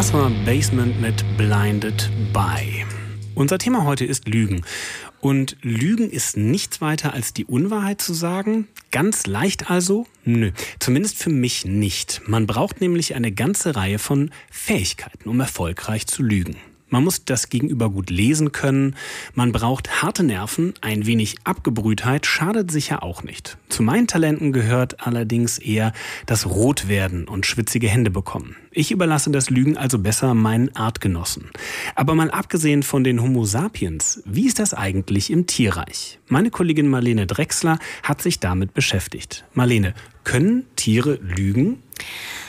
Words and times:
Das 0.00 0.14
war 0.14 0.30
Basement 0.46 0.98
mit 0.98 1.22
Blinded 1.36 2.10
by. 2.32 2.86
Unser 3.34 3.58
Thema 3.58 3.84
heute 3.84 4.06
ist 4.06 4.26
Lügen. 4.26 4.62
Und 5.20 5.58
Lügen 5.60 6.08
ist 6.08 6.38
nichts 6.38 6.80
weiter 6.80 7.12
als 7.12 7.34
die 7.34 7.44
Unwahrheit 7.44 8.00
zu 8.00 8.14
sagen. 8.14 8.66
Ganz 8.92 9.26
leicht 9.26 9.70
also? 9.70 10.06
Nö, 10.24 10.52
zumindest 10.78 11.18
für 11.18 11.28
mich 11.28 11.66
nicht. 11.66 12.22
Man 12.24 12.46
braucht 12.46 12.80
nämlich 12.80 13.14
eine 13.14 13.30
ganze 13.30 13.76
Reihe 13.76 13.98
von 13.98 14.30
Fähigkeiten, 14.50 15.28
um 15.28 15.38
erfolgreich 15.38 16.06
zu 16.06 16.22
lügen. 16.22 16.56
Man 16.90 17.04
muss 17.04 17.24
das 17.24 17.48
Gegenüber 17.48 17.88
gut 17.88 18.10
lesen 18.10 18.52
können. 18.52 18.96
Man 19.34 19.52
braucht 19.52 20.02
harte 20.02 20.24
Nerven. 20.24 20.74
Ein 20.80 21.06
wenig 21.06 21.36
Abgebrühtheit 21.44 22.26
schadet 22.26 22.70
sicher 22.70 23.02
auch 23.02 23.22
nicht. 23.22 23.56
Zu 23.68 23.82
meinen 23.82 24.08
Talenten 24.08 24.52
gehört 24.52 25.06
allerdings 25.06 25.58
eher 25.58 25.92
das 26.26 26.46
Rotwerden 26.46 27.28
und 27.28 27.46
schwitzige 27.46 27.88
Hände 27.88 28.10
bekommen. 28.10 28.56
Ich 28.72 28.90
überlasse 28.90 29.30
das 29.30 29.50
Lügen 29.50 29.76
also 29.76 29.98
besser 29.98 30.34
meinen 30.34 30.74
Artgenossen. 30.74 31.50
Aber 31.94 32.14
mal 32.14 32.30
abgesehen 32.30 32.82
von 32.82 33.04
den 33.04 33.22
Homo 33.22 33.44
sapiens, 33.44 34.22
wie 34.26 34.46
ist 34.46 34.58
das 34.58 34.74
eigentlich 34.74 35.30
im 35.30 35.46
Tierreich? 35.46 36.18
Meine 36.28 36.50
Kollegin 36.50 36.88
Marlene 36.88 37.26
Drexler 37.26 37.78
hat 38.02 38.20
sich 38.20 38.40
damit 38.40 38.74
beschäftigt. 38.74 39.44
Marlene, 39.54 39.94
können 40.24 40.66
Tiere 40.76 41.18
lügen? 41.22 41.82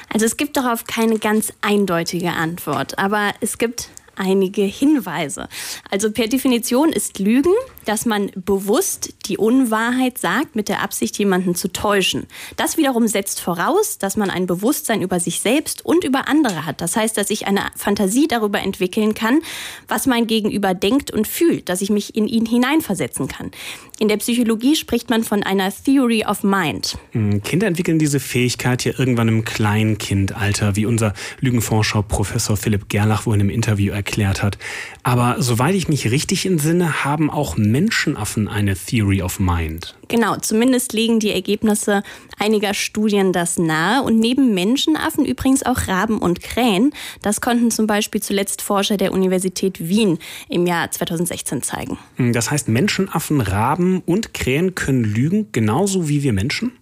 Also 0.09 0.25
es 0.25 0.37
gibt 0.37 0.57
darauf 0.57 0.85
keine 0.85 1.19
ganz 1.19 1.53
eindeutige 1.61 2.33
Antwort, 2.33 2.99
aber 2.99 3.33
es 3.39 3.57
gibt 3.57 3.89
einige 4.15 4.63
Hinweise. 4.63 5.47
Also 5.89 6.11
per 6.11 6.27
Definition 6.27 6.89
ist 6.89 7.19
Lügen, 7.19 7.53
dass 7.85 8.05
man 8.05 8.31
bewusst 8.35 9.13
die 9.27 9.37
Unwahrheit 9.37 10.17
sagt 10.17 10.55
mit 10.55 10.69
der 10.69 10.81
Absicht, 10.81 11.17
jemanden 11.17 11.55
zu 11.55 11.71
täuschen. 11.71 12.27
Das 12.57 12.77
wiederum 12.77 13.07
setzt 13.07 13.39
voraus, 13.39 13.97
dass 13.97 14.17
man 14.17 14.29
ein 14.29 14.47
Bewusstsein 14.47 15.01
über 15.01 15.19
sich 15.19 15.39
selbst 15.39 15.85
und 15.85 16.03
über 16.03 16.27
andere 16.27 16.65
hat. 16.65 16.81
Das 16.81 16.95
heißt, 16.95 17.17
dass 17.17 17.29
ich 17.29 17.47
eine 17.47 17.61
Fantasie 17.75 18.27
darüber 18.27 18.59
entwickeln 18.59 19.13
kann, 19.13 19.41
was 19.87 20.07
mein 20.07 20.27
Gegenüber 20.27 20.73
denkt 20.73 21.11
und 21.11 21.27
fühlt, 21.27 21.69
dass 21.69 21.81
ich 21.81 21.89
mich 21.89 22.15
in 22.15 22.27
ihn 22.27 22.45
hineinversetzen 22.45 23.27
kann. 23.27 23.51
In 23.99 24.07
der 24.07 24.17
Psychologie 24.17 24.75
spricht 24.75 25.11
man 25.11 25.23
von 25.23 25.43
einer 25.43 25.71
Theory 25.71 26.25
of 26.25 26.43
Mind. 26.43 26.97
Hm, 27.11 27.43
Kinder 27.43 27.67
entwickeln 27.67 27.99
diese 27.99 28.19
Fähigkeit 28.19 28.83
ja 28.83 28.93
irgendwann 28.97 29.27
im 29.27 29.45
Kleinkindalter, 29.45 30.75
wie 30.75 30.87
unser 30.87 31.13
Lügenforscher 31.39 32.01
Professor 32.01 32.57
Philipp 32.57 32.89
Gerlach 32.89 33.27
wohl 33.27 33.35
in 33.35 33.41
einem 33.41 33.51
Interview 33.51 33.93
erklärt 33.93 34.41
hat. 34.41 34.57
Aber 35.03 35.35
soweit 35.39 35.75
ich 35.75 35.87
mich 35.87 36.09
richtig 36.09 36.47
entsinne, 36.47 37.03
haben 37.03 37.29
auch 37.29 37.57
Menschenaffen 37.71 38.47
eine 38.47 38.75
Theory 38.75 39.21
of 39.21 39.39
Mind. 39.39 39.95
Genau, 40.07 40.35
zumindest 40.35 40.93
legen 40.93 41.19
die 41.19 41.31
Ergebnisse 41.31 42.03
einiger 42.37 42.73
Studien 42.73 43.31
das 43.31 43.57
nahe. 43.57 44.03
Und 44.03 44.19
neben 44.19 44.53
Menschenaffen 44.53 45.25
übrigens 45.25 45.63
auch 45.63 45.87
Raben 45.87 46.19
und 46.19 46.41
Krähen. 46.41 46.93
Das 47.21 47.39
konnten 47.39 47.71
zum 47.71 47.87
Beispiel 47.87 48.21
zuletzt 48.21 48.61
Forscher 48.61 48.97
der 48.97 49.13
Universität 49.13 49.87
Wien 49.87 50.19
im 50.49 50.67
Jahr 50.67 50.91
2016 50.91 51.63
zeigen. 51.63 51.97
Das 52.17 52.51
heißt, 52.51 52.67
Menschenaffen, 52.67 53.41
Raben 53.41 54.01
und 54.05 54.33
Krähen 54.33 54.75
können 54.75 55.03
lügen, 55.03 55.47
genauso 55.51 56.09
wie 56.09 56.23
wir 56.23 56.33
Menschen? 56.33 56.73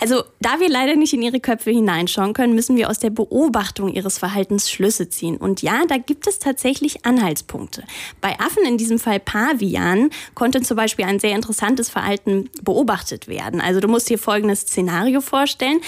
Also, 0.00 0.24
da 0.40 0.60
wir 0.60 0.70
leider 0.70 0.96
nicht 0.96 1.12
in 1.12 1.20
ihre 1.20 1.40
Köpfe 1.40 1.70
hineinschauen 1.70 2.32
können, 2.32 2.54
müssen 2.54 2.74
wir 2.74 2.88
aus 2.88 2.98
der 2.98 3.10
Beobachtung 3.10 3.92
ihres 3.92 4.16
Verhaltens 4.16 4.70
Schlüsse 4.70 5.10
ziehen. 5.10 5.36
Und 5.36 5.60
ja, 5.60 5.82
da 5.86 5.98
gibt 5.98 6.26
es 6.26 6.38
tatsächlich 6.38 7.04
Anhaltspunkte. 7.04 7.84
Bei 8.22 8.40
Affen, 8.40 8.64
in 8.64 8.78
diesem 8.78 8.98
Fall 8.98 9.20
Pavianen, 9.20 10.08
konnte 10.34 10.62
zum 10.62 10.78
Beispiel 10.78 11.04
ein 11.04 11.20
sehr 11.20 11.34
interessantes 11.34 11.90
Verhalten 11.90 12.48
beobachtet 12.62 13.28
werden. 13.28 13.60
Also, 13.60 13.80
du 13.80 13.88
musst 13.88 14.08
dir 14.08 14.18
folgendes 14.18 14.62
Szenario 14.62 15.20
vorstellen. 15.20 15.80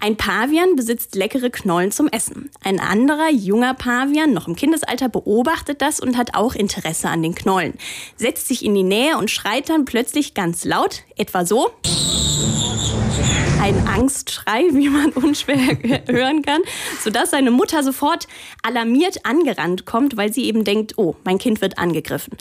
Ein 0.00 0.16
Pavian 0.16 0.74
besitzt 0.74 1.14
leckere 1.14 1.50
Knollen 1.50 1.92
zum 1.92 2.08
Essen. 2.08 2.50
Ein 2.64 2.80
anderer 2.80 3.30
junger 3.30 3.74
Pavian, 3.74 4.32
noch 4.32 4.48
im 4.48 4.56
Kindesalter, 4.56 5.08
beobachtet 5.08 5.80
das 5.80 6.00
und 6.00 6.16
hat 6.16 6.34
auch 6.34 6.56
Interesse 6.56 7.08
an 7.08 7.22
den 7.22 7.36
Knollen. 7.36 7.74
Setzt 8.16 8.48
sich 8.48 8.64
in 8.64 8.74
die 8.74 8.82
Nähe 8.82 9.16
und 9.18 9.30
schreit 9.30 9.68
dann 9.68 9.84
plötzlich 9.84 10.34
ganz 10.34 10.64
laut, 10.64 11.04
etwa 11.16 11.46
so 11.46 11.70
ein 13.62 13.86
Angstschrei, 13.86 14.64
wie 14.72 14.88
man 14.88 15.10
unschwer 15.10 15.56
hören 16.08 16.42
kann, 16.42 16.62
sodass 17.00 17.30
seine 17.30 17.52
Mutter 17.52 17.84
sofort 17.84 18.26
alarmiert 18.64 19.24
angerannt 19.24 19.86
kommt, 19.86 20.16
weil 20.16 20.32
sie 20.32 20.46
eben 20.46 20.64
denkt, 20.64 20.94
oh, 20.96 21.14
mein 21.22 21.38
Kind 21.38 21.60
wird 21.60 21.78
angegriffen. 21.78 22.36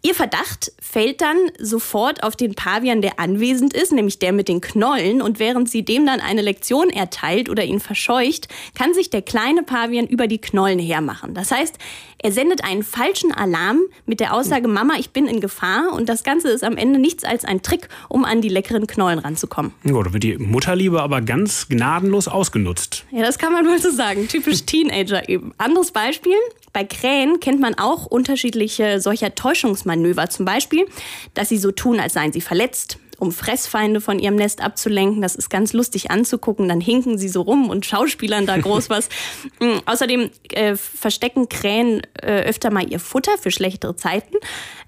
Ihr 0.00 0.14
Verdacht 0.14 0.72
fällt 0.80 1.20
dann 1.20 1.36
sofort 1.58 2.22
auf 2.22 2.36
den 2.36 2.54
Pavian, 2.54 3.02
der 3.02 3.20
anwesend 3.20 3.74
ist, 3.74 3.92
nämlich 3.92 4.18
der 4.18 4.32
mit 4.32 4.48
den 4.48 4.62
Knollen. 4.62 5.20
Und 5.20 5.38
während 5.38 5.68
sie 5.68 5.84
dem 5.84 6.06
dann 6.06 6.20
eine 6.20 6.40
Lektion 6.40 6.88
erteilt 6.88 7.50
oder 7.50 7.64
ihn 7.64 7.78
verscheucht, 7.78 8.48
kann 8.74 8.94
sich 8.94 9.10
der 9.10 9.20
kleine 9.20 9.64
Pavian 9.64 10.06
über 10.06 10.26
die 10.26 10.40
Knollen 10.40 10.78
hermachen. 10.78 11.34
Das 11.34 11.50
heißt, 11.50 11.76
er 12.22 12.32
sendet 12.32 12.64
einen 12.64 12.82
falschen 12.82 13.32
Alarm 13.32 13.80
mit 14.06 14.20
der 14.20 14.32
Aussage, 14.32 14.68
Mama, 14.68 14.94
ich 14.98 15.10
bin 15.10 15.26
in 15.26 15.40
Gefahr. 15.40 15.92
Und 15.92 16.08
das 16.08 16.22
Ganze 16.22 16.48
ist 16.48 16.64
am 16.64 16.76
Ende 16.76 16.98
nichts 16.98 17.24
als 17.24 17.44
ein 17.44 17.62
Trick, 17.62 17.88
um 18.08 18.24
an 18.24 18.40
die 18.40 18.48
leckeren 18.48 18.86
Knollen 18.86 19.18
ranzukommen. 19.18 19.72
Ja, 19.84 20.00
da 20.02 20.12
wird 20.12 20.22
die 20.22 20.38
Mutterliebe 20.62 21.02
aber 21.02 21.20
ganz 21.22 21.66
gnadenlos 21.68 22.28
ausgenutzt. 22.28 23.04
Ja, 23.10 23.22
das 23.22 23.36
kann 23.36 23.52
man 23.52 23.66
wohl 23.66 23.80
so 23.80 23.90
sagen. 23.90 24.28
Typisch 24.28 24.62
Teenager 24.66 25.28
eben. 25.28 25.52
Anderes 25.58 25.90
Beispiel. 25.90 26.36
Bei 26.72 26.84
Krähen 26.84 27.40
kennt 27.40 27.60
man 27.60 27.74
auch 27.78 28.06
unterschiedliche 28.06 29.00
solcher 29.00 29.34
Täuschungsmanöver. 29.34 30.30
Zum 30.30 30.46
Beispiel, 30.46 30.86
dass 31.34 31.48
sie 31.48 31.58
so 31.58 31.72
tun, 31.72 31.98
als 31.98 32.12
seien 32.12 32.32
sie 32.32 32.40
verletzt 32.40 32.98
um 33.22 33.30
Fressfeinde 33.30 34.00
von 34.00 34.18
ihrem 34.18 34.34
Nest 34.34 34.60
abzulenken. 34.60 35.22
Das 35.22 35.36
ist 35.36 35.48
ganz 35.48 35.72
lustig 35.72 36.10
anzugucken. 36.10 36.68
Dann 36.68 36.80
hinken 36.80 37.18
sie 37.18 37.28
so 37.28 37.42
rum 37.42 37.70
und 37.70 37.86
schauspielern 37.86 38.46
da 38.46 38.58
groß 38.58 38.90
was. 38.90 39.08
Mm, 39.60 39.78
außerdem 39.86 40.30
äh, 40.52 40.76
verstecken 40.76 41.48
Krähen 41.48 42.02
äh, 42.20 42.42
öfter 42.42 42.70
mal 42.70 42.88
ihr 42.90 42.98
Futter 42.98 43.36
für 43.38 43.50
schlechtere 43.50 43.94
Zeiten. 43.96 44.36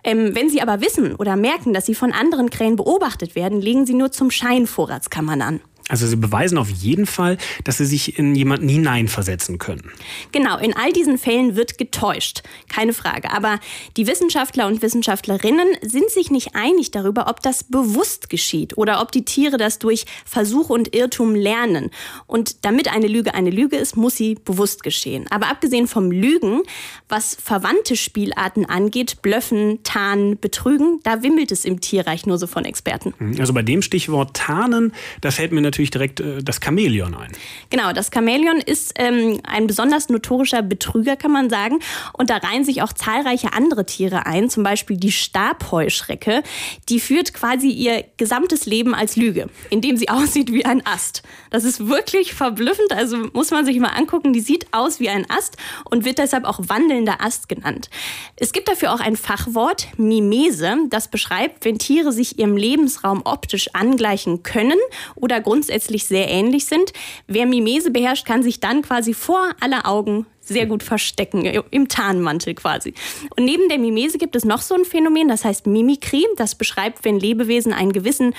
Ähm, 0.03 0.35
wenn 0.35 0.49
sie 0.49 0.63
aber 0.63 0.81
wissen 0.81 1.15
oder 1.15 1.37
merken, 1.37 1.73
dass 1.73 1.87
sie 1.87 1.95
von 1.95 2.13
anderen 2.13 2.51
Krähen 2.51 2.77
beobachtet 2.77 3.35
werden, 3.35 3.61
legen 3.61 3.87
sie 3.87 3.95
nur 3.95 4.11
zum 4.11 4.31
Schein 4.31 4.67
Vorratskammern 4.67 5.43
an. 5.43 5.61
Also 5.89 6.07
sie 6.07 6.17
beweisen 6.17 6.57
auf 6.57 6.71
jeden 6.71 7.05
Fall, 7.05 7.37
dass 7.65 7.77
sie 7.77 7.85
sich 7.85 8.19
in 8.19 8.35
jemanden 8.35 8.69
hineinversetzen 8.69 9.59
können. 9.59 9.93
Genau, 10.33 10.57
in 10.57 10.75
all 10.75 10.93
diesen 10.93 11.19
Fällen 11.19 11.57
wird 11.57 11.77
getäuscht, 11.77 12.43
keine 12.69 12.95
Frage. 12.95 13.31
Aber 13.31 13.61
die 13.99 14.07
Wissenschaftler 14.07 14.67
und 14.67 14.81
Wissenschaftlerinnen 14.81 15.67
sind 15.83 16.09
sich 16.09 16.31
nicht 16.31 16.55
einig 16.55 16.91
darüber, 16.91 17.27
ob 17.29 17.43
das 17.43 17.65
bewusst 17.65 18.31
geschieht 18.31 18.79
oder 18.79 19.03
ob 19.03 19.13
die 19.13 19.27
Tiere 19.27 19.59
das 19.59 19.79
durch 19.79 20.07
Versuch 20.25 20.71
und 20.71 20.95
Irrtum 20.95 21.35
lernen. 21.35 21.91
Und 22.27 22.65
damit 22.65 22.91
eine 22.91 23.07
Lüge 23.07 23.35
eine 23.35 23.51
Lüge 23.51 23.77
ist, 23.77 23.95
muss 23.95 24.17
sie 24.17 24.37
bewusst 24.43 24.85
geschehen. 24.85 25.27
Aber 25.29 25.49
abgesehen 25.51 25.87
vom 25.87 26.11
Lügen, 26.11 26.63
was 27.11 27.35
verwandte 27.35 27.97
Spielarten 27.97 28.65
angeht, 28.65 29.21
Blöffen, 29.21 29.81
Tarnen, 29.83 30.39
Betrügen, 30.41 31.01
da 31.03 31.23
wimmelt 31.23 31.53
es 31.53 31.67
im 31.67 31.83
Tierreich 31.83 32.25
nur 32.25 32.39
so 32.39 32.47
von 32.47 32.65
Experten. 32.65 33.13
Also 33.39 33.53
bei 33.53 33.63
dem 33.63 33.83
Stichwort 33.83 34.35
Tarnen, 34.35 34.95
da 35.21 35.31
fällt 35.31 35.53
mir 35.53 35.61
natürlich 35.61 35.74
natürlich 35.75 35.91
direkt 35.91 36.21
äh, 36.21 36.43
das 36.43 36.61
Chamäleon 36.63 37.15
ein. 37.15 37.33
Genau, 37.71 37.93
das 37.93 38.11
Chamäleon 38.13 38.59
ist 38.59 38.93
ähm, 38.97 39.41
ein 39.43 39.67
besonders 39.67 40.09
notorischer 40.09 40.63
Betrüger, 40.63 41.17
kann 41.17 41.33
man 41.33 41.51
sagen. 41.51 41.81
Und 42.13 42.31
da 42.31 42.37
reihen 42.37 42.65
sich 42.65 42.83
auch 42.83 42.93
zahlreiche 42.93 43.53
andere 43.53 43.85
Tiere 43.85 44.27
ein, 44.27 44.49
zum 44.49 44.63
Beispiel 44.63 44.97
die 44.97 45.11
Stabheuschrecke. 45.11 46.43
Die 46.89 47.01
führt 47.01 47.35
quasi 47.35 47.71
ihr 47.71 48.05
gesamtes 48.17 48.67
Leben 48.67 48.95
als 48.95 49.17
Lüge, 49.17 49.49
indem 49.71 49.97
sie 49.97 50.09
aussieht 50.15 50.53
wie 50.53 50.65
ein 50.65 50.85
Ast. 50.87 51.23
Das 51.51 51.65
ist 51.65 51.89
wirklich 51.89 52.35
verblüffend, 52.35 52.93
also 52.93 53.17
muss 53.33 53.51
man 53.51 53.65
sich 53.65 53.79
mal 53.81 53.89
angucken. 53.89 54.33
Die 54.33 54.41
sieht 54.41 54.69
aus 54.73 55.01
wie 55.01 55.09
ein 55.09 55.29
Ast 55.29 55.57
und 55.85 56.05
wird 56.05 56.19
deshalb 56.19 56.45
auch 56.45 56.61
wandelnder 56.69 57.21
Ast 57.21 57.49
genannt. 57.49 57.91
Es 58.37 58.53
gibt 58.53 58.69
dafür 58.69 58.93
auch 58.95 59.01
ein 59.01 59.17
Fachwort, 59.17 59.89
Mimese, 59.97 60.77
das 60.89 61.09
beschreibt, 61.09 61.65
wenn 61.65 61.79
Tiere 61.79 62.13
sich 62.13 62.39
ihrem 62.39 62.57
Lebensraum 62.57 63.23
optisch 63.25 63.75
angleichen 63.75 64.45
können 64.45 64.79
oder 65.17 65.41
grundsätzlich 65.41 65.64
grundsätzlich 65.65 66.05
sehr 66.05 66.29
ähnlich 66.29 66.67
sind. 66.67 66.93
Wer 67.27 67.47
Mimese 67.47 67.91
beherrscht, 67.91 68.27
kann 68.27 68.43
sich 68.43 68.61
dann 68.61 68.83
quasi 68.83 69.15
vor 69.15 69.55
aller 69.61 69.89
Augen 69.89 70.27
sehr 70.45 70.67
gut 70.67 70.83
verstecken, 70.83 71.45
im 71.71 71.89
Tarnmantel 71.89 72.55
quasi. 72.55 72.95
Und 73.37 73.45
neben 73.45 73.69
der 73.69 73.79
Mimese 73.79 74.19
gibt 74.19 74.37
es 74.37 74.45
noch 74.45 74.63
so 74.63 74.75
ein 74.75 74.85
Phänomen, 74.85 75.29
das 75.29 75.45
heißt 75.45 75.67
Mimikrie. 75.67 76.27
Das 76.37 76.55
beschreibt, 76.55 77.05
wenn 77.05 77.19
Lebewesen 77.19 77.73
einen 77.73 77.93
gewissen 77.93 78.35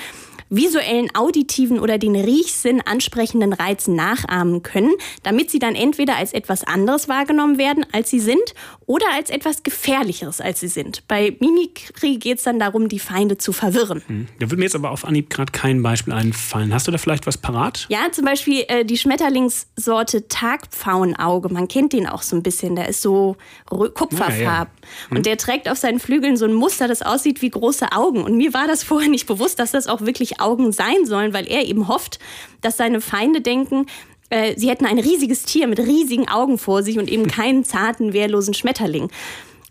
visuellen, 0.48 1.08
auditiven 1.14 1.78
oder 1.78 1.98
den 1.98 2.14
Riechsinn 2.14 2.80
ansprechenden 2.80 3.52
Reiz 3.52 3.88
nachahmen 3.88 4.62
können, 4.62 4.92
damit 5.22 5.50
sie 5.50 5.58
dann 5.58 5.74
entweder 5.74 6.16
als 6.16 6.32
etwas 6.32 6.64
anderes 6.64 7.08
wahrgenommen 7.08 7.58
werden, 7.58 7.84
als 7.92 8.10
sie 8.10 8.20
sind, 8.20 8.54
oder 8.86 9.06
als 9.14 9.30
etwas 9.30 9.64
Gefährlicheres, 9.64 10.40
als 10.40 10.60
sie 10.60 10.68
sind. 10.68 11.06
Bei 11.08 11.36
Mimikrie 11.40 12.18
geht 12.18 12.38
es 12.38 12.44
dann 12.44 12.60
darum, 12.60 12.88
die 12.88 13.00
Feinde 13.00 13.36
zu 13.36 13.52
verwirren. 13.52 14.02
Hm. 14.06 14.28
Da 14.38 14.46
würde 14.46 14.58
mir 14.58 14.64
jetzt 14.64 14.76
aber 14.76 14.92
auf 14.92 15.04
Anhieb 15.04 15.28
gerade 15.28 15.50
kein 15.50 15.82
Beispiel 15.82 16.12
einfallen. 16.12 16.72
Hast 16.72 16.86
du 16.86 16.92
da 16.92 16.98
vielleicht 16.98 17.26
was 17.26 17.36
parat? 17.36 17.86
Ja, 17.88 18.12
zum 18.12 18.24
Beispiel 18.24 18.64
äh, 18.68 18.84
die 18.84 18.96
Schmetterlingssorte 18.96 20.28
Tagpfauenauge. 20.28 21.48
Man 21.48 21.66
kennt 21.66 21.92
den 21.96 22.06
auch 22.06 22.22
so 22.22 22.36
ein 22.36 22.42
bisschen. 22.42 22.76
Der 22.76 22.88
ist 22.88 23.02
so 23.02 23.36
kupferfarb. 23.66 24.38
Ja, 24.38 24.42
ja. 24.44 24.66
Hm. 25.08 25.16
Und 25.18 25.26
der 25.26 25.36
trägt 25.36 25.68
auf 25.68 25.78
seinen 25.78 25.98
Flügeln 25.98 26.36
so 26.36 26.44
ein 26.44 26.54
Muster, 26.54 26.88
das 26.88 27.02
aussieht 27.02 27.42
wie 27.42 27.50
große 27.50 27.92
Augen. 27.92 28.22
Und 28.22 28.36
mir 28.36 28.54
war 28.54 28.66
das 28.66 28.82
vorher 28.82 29.08
nicht 29.08 29.26
bewusst, 29.26 29.58
dass 29.58 29.72
das 29.72 29.86
auch 29.86 30.02
wirklich 30.02 30.40
Augen 30.40 30.72
sein 30.72 31.04
sollen, 31.04 31.32
weil 31.32 31.46
er 31.46 31.64
eben 31.66 31.88
hofft, 31.88 32.18
dass 32.60 32.76
seine 32.76 33.00
Feinde 33.00 33.40
denken, 33.40 33.86
äh, 34.30 34.54
sie 34.56 34.68
hätten 34.70 34.86
ein 34.86 34.98
riesiges 34.98 35.44
Tier 35.44 35.66
mit 35.66 35.78
riesigen 35.78 36.28
Augen 36.28 36.58
vor 36.58 36.82
sich 36.82 36.98
und 36.98 37.08
eben 37.10 37.26
keinen 37.28 37.64
zarten, 37.64 38.12
wehrlosen 38.12 38.54
Schmetterling. 38.54 39.10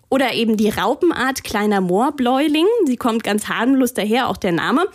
Oder 0.10 0.34
eben 0.34 0.56
die 0.56 0.70
Raupenart 0.70 1.44
kleiner 1.44 1.82
Moorbläuling. 1.82 2.68
Sie 2.86 2.96
kommt 2.96 3.24
ganz 3.24 3.48
harmlos 3.50 3.94
daher, 3.94 4.30
auch 4.30 4.38
der 4.38 4.52
Name 4.52 4.88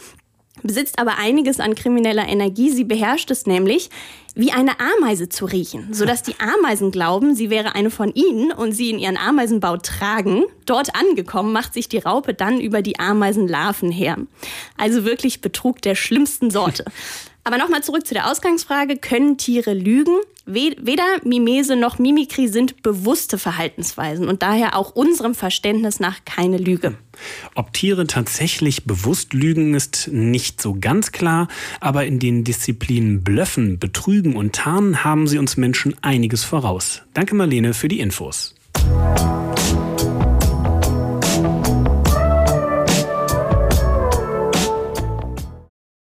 besitzt 0.62 0.98
aber 0.98 1.18
einiges 1.18 1.60
an 1.60 1.74
krimineller 1.74 2.26
Energie. 2.26 2.70
Sie 2.70 2.84
beherrscht 2.84 3.30
es 3.30 3.46
nämlich, 3.46 3.90
wie 4.34 4.52
eine 4.52 4.72
Ameise 4.80 5.28
zu 5.28 5.44
riechen, 5.44 5.92
sodass 5.92 6.22
die 6.22 6.36
Ameisen 6.38 6.90
glauben, 6.90 7.34
sie 7.34 7.50
wäre 7.50 7.74
eine 7.74 7.90
von 7.90 8.12
ihnen 8.14 8.52
und 8.52 8.72
sie 8.72 8.90
in 8.90 8.98
ihren 8.98 9.16
Ameisenbau 9.16 9.76
tragen. 9.76 10.44
Dort 10.66 10.94
angekommen 10.94 11.52
macht 11.52 11.74
sich 11.74 11.88
die 11.88 11.98
Raupe 11.98 12.34
dann 12.34 12.60
über 12.60 12.82
die 12.82 12.98
Ameisenlarven 12.98 13.90
her. 13.90 14.16
Also 14.76 15.04
wirklich 15.04 15.40
Betrug 15.40 15.82
der 15.82 15.94
schlimmsten 15.94 16.50
Sorte. 16.50 16.84
Aber 17.44 17.58
nochmal 17.58 17.82
zurück 17.82 18.06
zu 18.06 18.14
der 18.14 18.30
Ausgangsfrage. 18.30 18.96
Können 18.96 19.36
Tiere 19.38 19.74
lügen? 19.74 20.14
Weder 20.46 21.04
Mimese 21.24 21.76
noch 21.76 21.98
Mimikry 21.98 22.48
sind 22.48 22.82
bewusste 22.82 23.38
Verhaltensweisen 23.38 24.26
und 24.26 24.42
daher 24.42 24.76
auch 24.76 24.90
unserem 24.96 25.34
Verständnis 25.34 26.00
nach 26.00 26.24
keine 26.24 26.56
Lüge. 26.56 26.96
Ob 27.54 27.72
Tiere 27.72 28.06
tatsächlich 28.06 28.84
bewusst 28.84 29.32
lügen, 29.32 29.74
ist 29.74 30.08
nicht 30.10 30.60
so 30.60 30.76
ganz 30.80 31.12
klar, 31.12 31.46
aber 31.78 32.04
in 32.04 32.18
den 32.18 32.42
Disziplinen 32.42 33.22
Blöffen, 33.22 33.78
Betrügen 33.78 34.34
und 34.34 34.54
Tarnen 34.54 35.04
haben 35.04 35.28
sie 35.28 35.38
uns 35.38 35.56
Menschen 35.56 35.94
einiges 36.02 36.42
voraus. 36.42 37.02
Danke 37.14 37.34
Marlene 37.36 37.72
für 37.72 37.88
die 37.88 38.00
Infos. 38.00 38.54